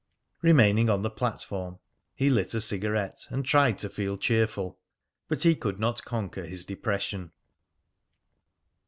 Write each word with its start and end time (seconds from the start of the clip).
Remaining 0.41 0.89
on 0.89 1.03
the 1.03 1.11
platform, 1.11 1.77
he 2.15 2.31
lit 2.31 2.55
a 2.55 2.59
cigarette, 2.59 3.27
and 3.29 3.45
tried 3.45 3.77
to 3.77 3.87
feel 3.87 4.17
cheerful; 4.17 4.79
but 5.27 5.43
he 5.43 5.55
could 5.55 5.79
not 5.79 6.03
conquer 6.05 6.45
his 6.47 6.65
depression. 6.65 7.31